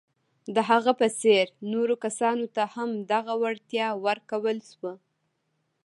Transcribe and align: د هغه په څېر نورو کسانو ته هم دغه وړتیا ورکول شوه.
د 0.55 0.57
هغه 0.69 0.91
په 0.99 1.07
څېر 1.21 1.45
نورو 1.73 1.95
کسانو 2.05 2.45
ته 2.55 2.63
هم 2.75 2.89
دغه 3.13 3.33
وړتیا 3.41 3.87
ورکول 4.05 4.57
شوه. 4.71 4.93